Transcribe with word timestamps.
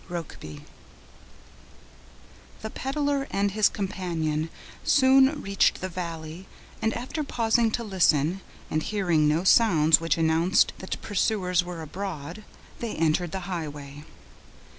—Rokeby. 0.09 0.63
The 2.63 2.71
peddler 2.71 3.27
and 3.29 3.51
his 3.51 3.69
companion 3.69 4.49
soon 4.83 5.43
reached 5.43 5.79
the 5.79 5.89
valley, 5.89 6.47
and 6.81 6.91
after 6.95 7.23
pausing 7.23 7.69
to 7.69 7.83
listen, 7.83 8.41
and 8.71 8.81
hearing 8.81 9.27
no 9.27 9.43
sounds 9.43 10.01
which 10.01 10.17
announced 10.17 10.73
that 10.79 10.99
pursuers 11.03 11.63
were 11.63 11.83
abroad, 11.83 12.43
they 12.79 12.95
entered 12.95 13.31
the 13.31 13.41
highway. 13.41 14.03